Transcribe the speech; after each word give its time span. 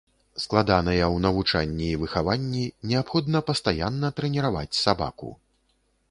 Складаныя 0.43 1.01
ў 1.07 1.17
навучанні 1.25 1.89
і 1.91 1.99
выхаванні, 2.03 2.63
неабходна 2.91 3.41
пастаянна 3.49 4.07
трэніраваць 4.21 4.79
сабаку. 4.79 5.29